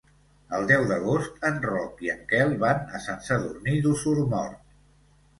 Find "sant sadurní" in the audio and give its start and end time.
3.07-3.75